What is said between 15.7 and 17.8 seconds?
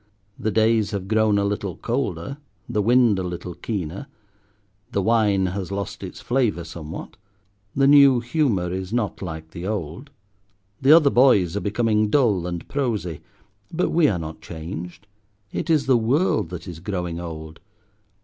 the world that is growing old.